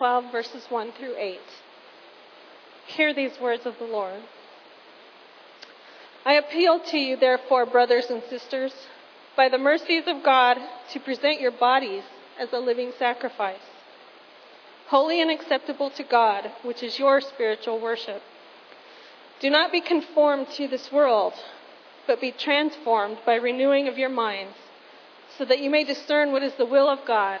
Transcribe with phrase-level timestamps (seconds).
[0.00, 1.38] 12, verses 1 through 8.
[2.86, 4.22] Hear these words of the Lord.
[6.24, 8.72] I appeal to you, therefore, brothers and sisters,
[9.36, 10.56] by the mercies of God,
[10.92, 12.02] to present your bodies
[12.38, 13.60] as a living sacrifice,
[14.86, 18.22] holy and acceptable to God, which is your spiritual worship.
[19.40, 21.34] Do not be conformed to this world,
[22.06, 24.56] but be transformed by renewing of your minds,
[25.36, 27.40] so that you may discern what is the will of God,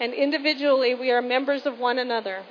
[0.00, 2.42] and individually we are members of one another.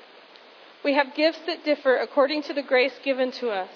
[0.83, 3.69] We have gifts that differ according to the grace given to us.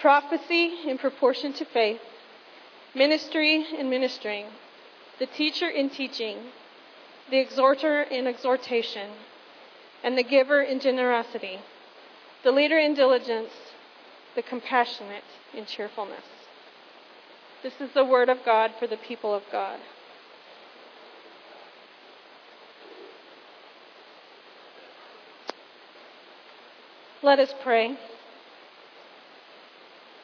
[0.00, 2.00] Prophecy in proportion to faith,
[2.94, 4.46] ministry in ministering,
[5.18, 6.38] the teacher in teaching,
[7.30, 9.10] the exhorter in exhortation,
[10.02, 11.60] and the giver in generosity,
[12.42, 13.52] the leader in diligence,
[14.34, 16.24] the compassionate in cheerfulness.
[17.62, 19.78] This is the word of God for the people of God.
[27.22, 27.98] Let us pray.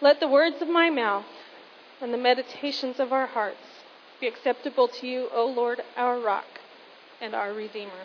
[0.00, 1.26] Let the words of my mouth
[2.00, 3.56] and the meditations of our hearts
[4.20, 6.46] be acceptable to you, O Lord, our rock
[7.20, 8.04] and our redeemer.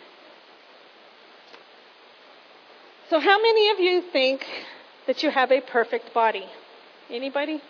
[3.08, 4.44] So how many of you think
[5.06, 6.46] that you have a perfect body?
[7.10, 7.62] Anybody?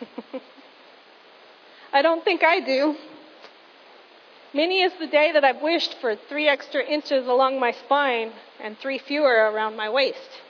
[1.92, 2.96] I don't think I do.
[4.54, 8.78] Many is the day that I've wished for three extra inches along my spine and
[8.78, 10.40] three fewer around my waist.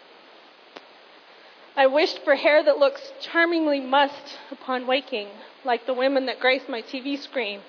[1.76, 5.28] I wished for hair that looks charmingly mussed upon waking,
[5.64, 7.60] like the women that grace my TV screen,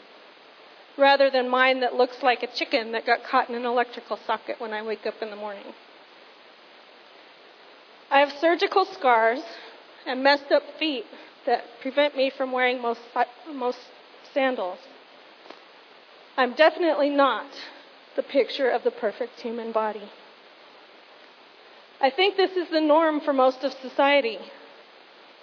[0.97, 4.59] rather than mine that looks like a chicken that got caught in an electrical socket
[4.59, 5.73] when I wake up in the morning.
[8.09, 9.41] I have surgical scars
[10.05, 11.05] and messed up feet
[11.45, 13.01] that prevent me from wearing most,
[13.53, 13.79] most
[14.33, 14.79] sandals.
[16.35, 17.45] I'm definitely not
[18.15, 20.09] the picture of the perfect human body.
[22.01, 24.39] I think this is the norm for most of society.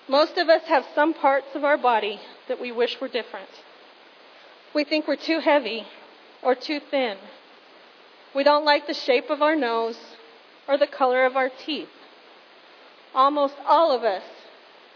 [0.08, 3.48] Most of us have some parts of our body that we wish were different.
[4.74, 5.86] We think we're too heavy
[6.42, 7.16] or too thin.
[8.34, 9.98] We don't like the shape of our nose
[10.68, 11.88] or the color of our teeth.
[13.14, 14.22] Almost all of us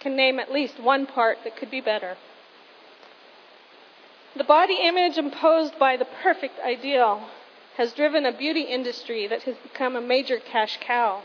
[0.01, 2.17] can name at least one part that could be better.
[4.37, 7.29] The body image imposed by the perfect ideal
[7.77, 11.23] has driven a beauty industry that has become a major cash cow.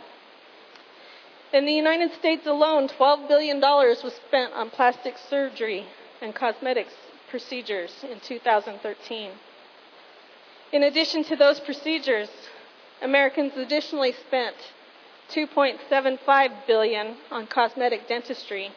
[1.51, 5.87] In the United States alone, $12 billion was spent on plastic surgery
[6.21, 6.93] and cosmetics
[7.29, 9.31] procedures in 2013.
[10.71, 12.29] In addition to those procedures,
[13.01, 14.55] Americans additionally spent
[15.31, 18.71] 2.75 billion on cosmetic dentistry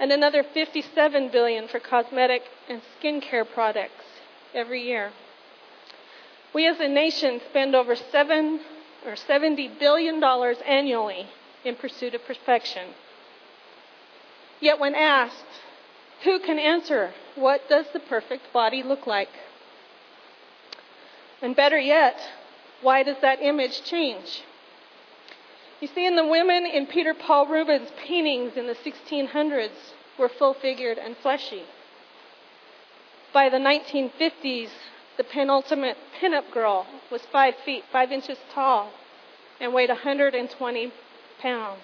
[0.00, 4.04] and another 57 billion for cosmetic and skincare products
[4.54, 5.12] every year.
[6.54, 8.60] We as a nation spend over 7
[9.06, 11.26] or 70 billion dollars annually
[11.64, 12.90] in pursuit of perfection.
[14.60, 15.60] Yet when asked,
[16.22, 19.28] who can answer what does the perfect body look like?
[21.42, 22.16] And better yet,
[22.80, 24.42] why does that image change?
[25.84, 30.54] You see, in the women in Peter Paul Rubens' paintings in the 1600s were full
[30.54, 31.64] figured and fleshy.
[33.34, 34.70] By the 1950s,
[35.18, 38.92] the penultimate pinup girl was five feet, five inches tall,
[39.60, 40.90] and weighed 120
[41.38, 41.82] pounds,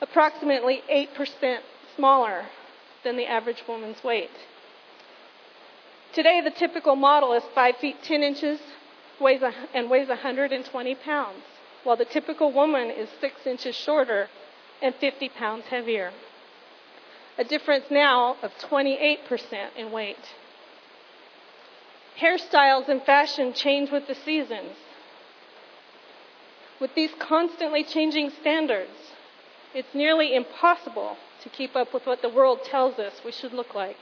[0.00, 1.58] approximately 8%
[1.96, 2.46] smaller
[3.02, 4.30] than the average woman's weight.
[6.12, 8.60] Today, the typical model is 5 feet 10 inches
[9.20, 9.42] weighs
[9.74, 11.42] and weighs 120 pounds
[11.88, 14.28] while the typical woman is six inches shorter
[14.82, 16.12] and 50 pounds heavier.
[17.38, 19.20] A difference now of 28%
[19.74, 20.34] in weight.
[22.20, 24.76] Hairstyles and fashion change with the seasons.
[26.78, 29.14] With these constantly changing standards,
[29.72, 33.74] it's nearly impossible to keep up with what the world tells us we should look
[33.74, 33.96] like.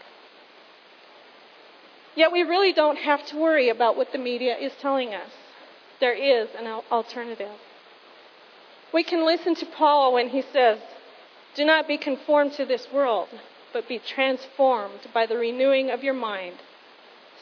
[2.16, 5.30] Yet we really don't have to worry about what the media is telling us.
[6.00, 7.56] There is an alternative.
[8.96, 10.78] We can listen to Paul when he says,
[11.54, 13.28] Do not be conformed to this world,
[13.74, 16.54] but be transformed by the renewing of your mind,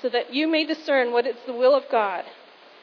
[0.02, 2.24] so that you may discern what is the will of God,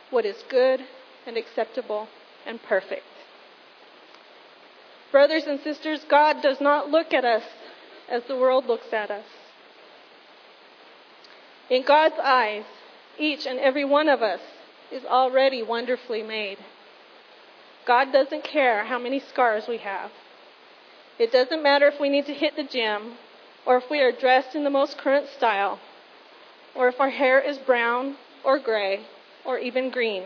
[0.10, 0.80] what is good
[1.28, 2.08] and acceptable
[2.46, 3.04] and perfect.
[5.12, 7.44] Brothers and sisters, God does not look at us
[8.10, 9.26] as the world looks at us.
[11.70, 12.64] In God's eyes,
[13.20, 14.40] each and every one of us
[14.94, 16.58] is already wonderfully made.
[17.86, 20.12] God doesn't care how many scars we have.
[21.18, 23.14] It doesn't matter if we need to hit the gym,
[23.66, 25.80] or if we are dressed in the most current style,
[26.76, 29.06] or if our hair is brown or gray
[29.46, 30.24] or even green.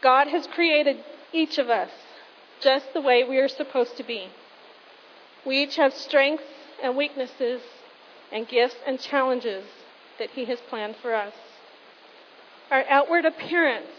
[0.00, 0.98] God has created
[1.32, 1.90] each of us
[2.60, 4.28] just the way we are supposed to be.
[5.44, 6.44] We each have strengths
[6.82, 7.60] and weaknesses
[8.32, 9.64] and gifts and challenges
[10.18, 11.34] that He has planned for us.
[12.70, 13.90] Our outward appearance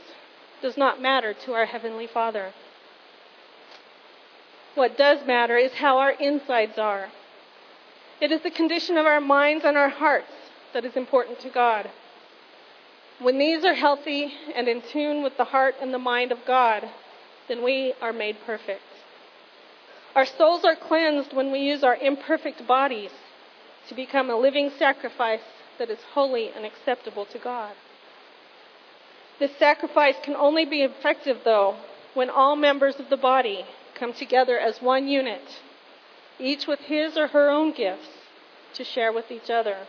[0.66, 2.52] does not matter to our Heavenly Father.
[4.74, 7.10] What does matter is how our insides are.
[8.20, 10.34] It is the condition of our minds and our hearts
[10.74, 11.92] that is important to God.
[13.22, 16.90] When these are healthy and in tune with the heart and the mind of God,
[17.48, 18.82] then we are made perfect.
[20.16, 23.12] Our souls are cleansed when we use our imperfect bodies
[23.88, 25.46] to become a living sacrifice
[25.78, 27.76] that is holy and acceptable to God.
[29.40, 31.76] This sacrifice can only be effective, though,
[32.14, 35.62] when all members of the body come together as one unit,
[36.40, 38.10] each with his or her own gifts
[38.74, 39.88] to share with each other.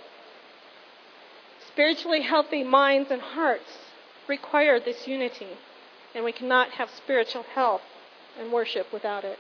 [1.67, 3.79] Spiritually healthy minds and hearts
[4.29, 5.59] require this unity,
[6.15, 7.83] and we cannot have spiritual health
[8.39, 9.39] and worship without it.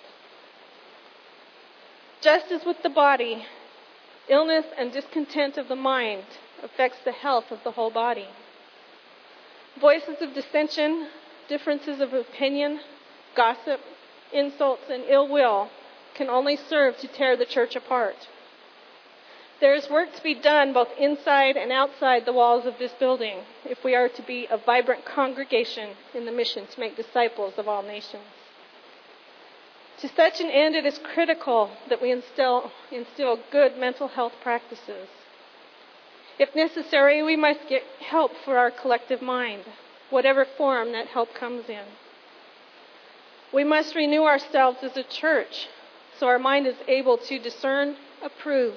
[2.20, 3.46] Just as with the body,
[4.28, 6.24] illness and discontent of the mind
[6.62, 8.28] affects the health of the whole body.
[9.80, 11.08] Voices of dissension,
[11.48, 12.80] differences of opinion,
[13.34, 13.80] gossip,
[14.32, 15.68] insults, and ill will
[16.14, 18.28] can only serve to tear the church apart.
[19.60, 23.38] There is work to be done both inside and outside the walls of this building
[23.64, 27.66] if we are to be a vibrant congregation in the mission to make disciples of
[27.66, 28.24] all nations.
[30.00, 35.08] To such an end, it is critical that we instill, instill good mental health practices.
[36.38, 39.64] If necessary, we must get help for our collective mind,
[40.10, 41.84] whatever form that help comes in.
[43.52, 45.68] We must renew ourselves as a church
[46.18, 48.76] so our mind is able to discern, approve,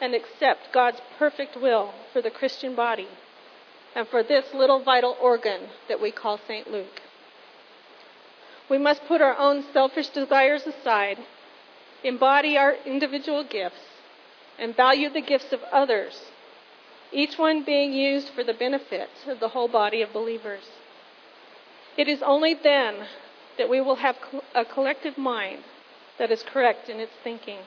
[0.00, 3.08] and accept God's perfect will for the Christian body
[3.94, 6.70] and for this little vital organ that we call St.
[6.70, 7.00] Luke.
[8.70, 11.18] We must put our own selfish desires aside,
[12.04, 13.80] embody our individual gifts,
[14.58, 16.20] and value the gifts of others,
[17.12, 20.64] each one being used for the benefit of the whole body of believers.
[21.96, 23.06] It is only then
[23.56, 24.16] that we will have
[24.54, 25.64] a collective mind
[26.18, 27.58] that is correct in its thinking.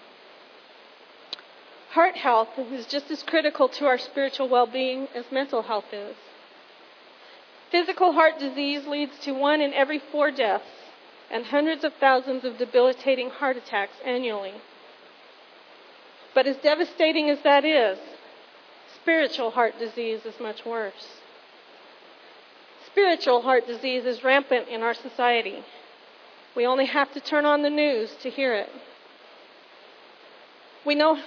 [1.92, 6.16] Heart health is just as critical to our spiritual well being as mental health is.
[7.70, 10.66] Physical heart disease leads to one in every four deaths
[11.30, 14.54] and hundreds of thousands of debilitating heart attacks annually.
[16.34, 17.98] But as devastating as that is,
[19.02, 21.20] spiritual heart disease is much worse.
[22.86, 25.64] Spiritual heart disease is rampant in our society.
[26.56, 28.70] We only have to turn on the news to hear it.
[30.86, 31.22] We know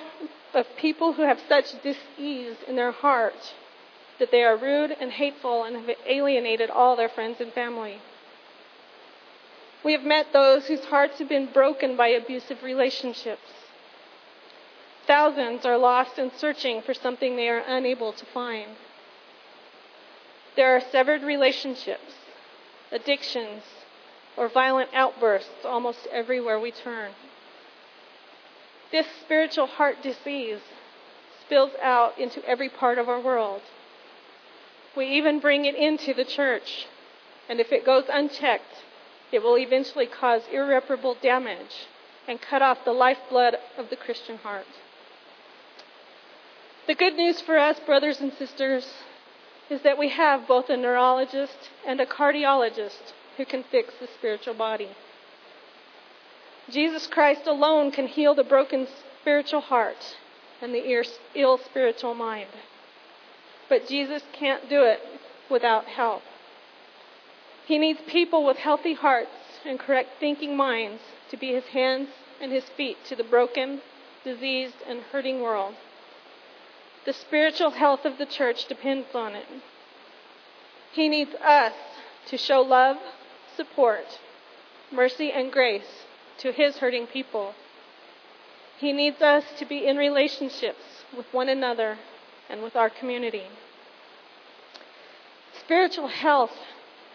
[0.53, 3.55] of people who have such dis-ease in their heart
[4.19, 7.99] that they are rude and hateful and have alienated all their friends and family.
[9.85, 13.64] We have met those whose hearts have been broken by abusive relationships.
[15.07, 18.71] Thousands are lost in searching for something they are unable to find.
[20.57, 22.15] There are severed relationships,
[22.91, 23.63] addictions,
[24.37, 27.13] or violent outbursts almost everywhere we turn.
[28.91, 30.61] This spiritual heart disease
[31.45, 33.63] spills out into every part of our world.
[34.97, 36.87] We even bring it into the church,
[37.49, 38.85] and if it goes unchecked,
[39.33, 41.89] it will eventually cause irreparable damage
[42.27, 44.67] and cut off the lifeblood of the Christian heart.
[46.87, 48.87] The good news for us, brothers and sisters,
[49.71, 54.53] is that we have both a neurologist and a cardiologist who can fix the spiritual
[54.53, 54.91] body.
[56.71, 58.87] Jesus Christ alone can heal the broken
[59.21, 60.17] spiritual heart
[60.61, 62.51] and the ill spiritual mind.
[63.69, 65.01] But Jesus can't do it
[65.51, 66.23] without help.
[67.67, 69.31] He needs people with healthy hearts
[69.65, 71.01] and correct thinking minds
[71.31, 72.11] to be his hands
[72.43, 73.81] and his feet to the broken,
[74.23, 75.75] diseased, and hurting world.
[77.05, 79.47] The spiritual health of the church depends on it.
[80.93, 81.75] He needs us
[82.29, 82.97] to show love,
[83.57, 84.21] support,
[84.91, 86.05] mercy, and grace
[86.39, 87.55] to his hurting people.
[88.79, 91.99] He needs us to be in relationships with one another
[92.49, 93.45] and with our community.
[95.59, 96.57] Spiritual health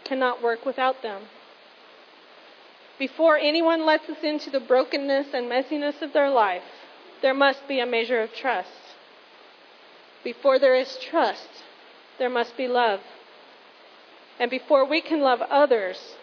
[0.04, 1.24] cannot work without them.
[2.98, 6.64] Before anyone lets us into the brokenness and messiness of their life,
[7.22, 8.89] there must be a measure of trust.
[10.24, 11.64] Before there is trust,
[12.18, 13.00] there must be love.
[14.40, 16.16] And before we can love others,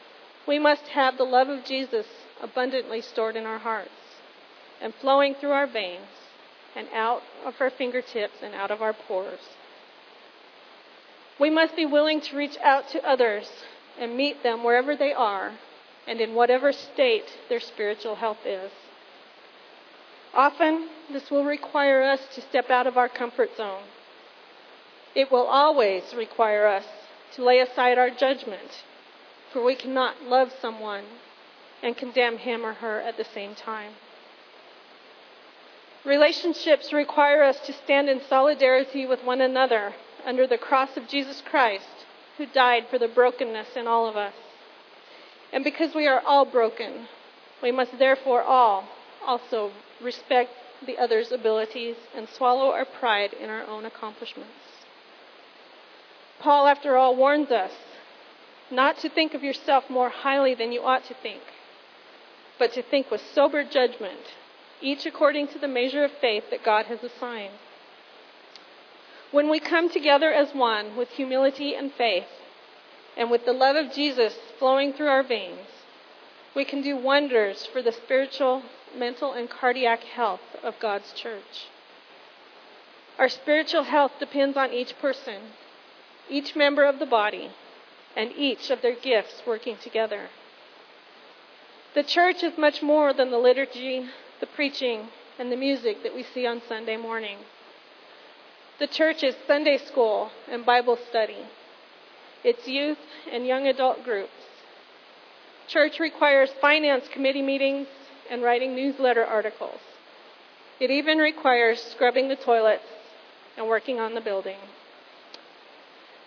[0.46, 2.06] we must have the love of Jesus
[2.40, 3.90] abundantly stored in our hearts
[4.80, 6.06] and flowing through our veins
[6.74, 9.40] and out of our fingertips and out of our pores.
[11.40, 13.50] We must be willing to reach out to others
[13.98, 15.52] and meet them wherever they are
[16.06, 18.70] and in whatever state their spiritual health is.
[20.36, 23.84] Often, this will require us to step out of our comfort zone.
[25.14, 26.84] It will always require us
[27.32, 28.84] to lay aside our judgment,
[29.50, 31.04] for we cannot love someone
[31.82, 33.92] and condemn him or her at the same time.
[36.04, 39.94] Relationships require us to stand in solidarity with one another
[40.26, 42.04] under the cross of Jesus Christ,
[42.36, 44.34] who died for the brokenness in all of us.
[45.50, 47.08] And because we are all broken,
[47.62, 48.84] we must therefore all
[49.26, 49.72] also
[50.02, 50.50] respect
[50.84, 54.50] the other's abilities and swallow our pride in our own accomplishments.
[56.38, 57.72] Paul, after all, warns us
[58.70, 61.42] not to think of yourself more highly than you ought to think,
[62.58, 64.34] but to think with sober judgment,
[64.80, 67.54] each according to the measure of faith that God has assigned.
[69.30, 72.28] When we come together as one with humility and faith,
[73.16, 75.66] and with the love of Jesus flowing through our veins,
[76.56, 78.62] we can do wonders for the spiritual,
[78.96, 81.68] mental, and cardiac health of God's church.
[83.18, 85.52] Our spiritual health depends on each person,
[86.30, 87.50] each member of the body,
[88.16, 90.30] and each of their gifts working together.
[91.94, 94.06] The church is much more than the liturgy,
[94.40, 95.08] the preaching,
[95.38, 97.38] and the music that we see on Sunday morning.
[98.78, 101.44] The church is Sunday school and Bible study.
[102.42, 102.98] It's youth
[103.30, 104.32] and young adult groups.
[105.68, 107.88] Church requires finance committee meetings
[108.30, 109.80] and writing newsletter articles.
[110.78, 112.84] It even requires scrubbing the toilets
[113.56, 114.58] and working on the building.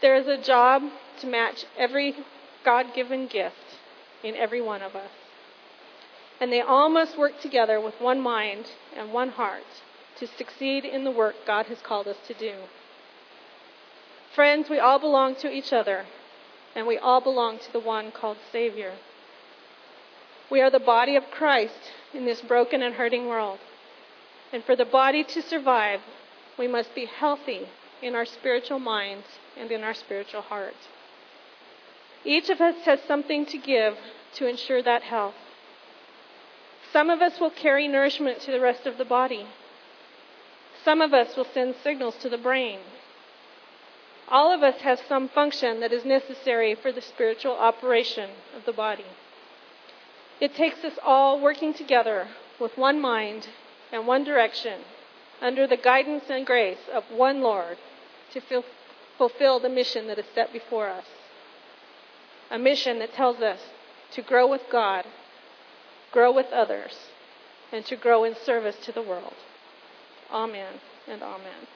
[0.01, 0.83] There is a job
[1.21, 2.15] to match every
[2.65, 3.55] God given gift
[4.23, 5.11] in every one of us.
[6.41, 8.65] And they all must work together with one mind
[8.95, 9.63] and one heart
[10.17, 12.53] to succeed in the work God has called us to do.
[14.35, 16.05] Friends, we all belong to each other,
[16.75, 18.93] and we all belong to the one called Savior.
[20.51, 23.59] We are the body of Christ in this broken and hurting world.
[24.51, 26.01] And for the body to survive,
[26.57, 27.67] we must be healthy
[28.01, 29.27] in our spiritual minds
[29.57, 30.87] and in our spiritual hearts.
[32.25, 33.97] Each of us has something to give
[34.35, 35.35] to ensure that health.
[36.91, 39.45] Some of us will carry nourishment to the rest of the body.
[40.83, 42.79] Some of us will send signals to the brain.
[44.27, 48.73] All of us have some function that is necessary for the spiritual operation of the
[48.73, 49.05] body.
[50.39, 52.27] It takes us all working together
[52.59, 53.47] with one mind
[53.91, 54.81] and one direction
[55.41, 57.77] under the guidance and grace of one Lord
[58.31, 58.63] to
[59.17, 61.05] fulfill the mission that is set before us.
[62.51, 63.59] A mission that tells us
[64.11, 65.05] to grow with God
[66.11, 66.93] grow with others,
[67.71, 69.35] and to grow in service to the world.
[70.31, 70.73] Amen
[71.07, 71.67] and amen.